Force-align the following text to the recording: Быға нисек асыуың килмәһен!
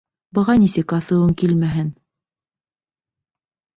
Быға 0.37 0.53
нисек 0.61 0.95
асыуың 0.99 1.35
килмәһен! 1.43 1.93